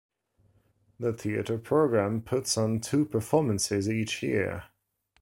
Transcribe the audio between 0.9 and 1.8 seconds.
The theater